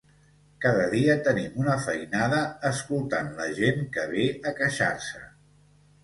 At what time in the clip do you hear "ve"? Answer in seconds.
4.13-4.25